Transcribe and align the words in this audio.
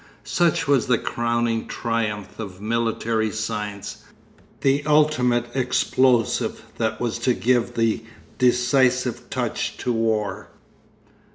Such 0.23 0.67
was 0.67 0.87
the 0.87 0.97
crowning 0.97 1.67
triumph 1.67 2.39
of 2.39 2.59
military 2.59 3.29
science, 3.29 3.97
the 4.61 4.83
ultimate 4.87 5.55
explosive 5.55 6.63
that 6.79 6.99
was 6.99 7.19
to 7.19 7.35
give 7.35 7.75
the 7.75 8.03
'decisive 8.39 9.29
touch' 9.29 9.77
to 9.77 9.93
war.... 9.93 10.49